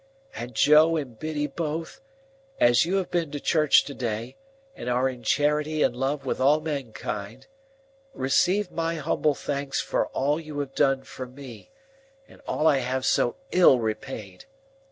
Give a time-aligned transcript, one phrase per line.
[0.33, 2.01] "And Joe and Biddy both,
[2.59, 4.35] as you have been to church to day,
[4.75, 7.45] and are in charity and love with all mankind,
[8.15, 11.69] receive my humble thanks for all you have done for me,
[12.27, 14.45] and all I have so ill repaid!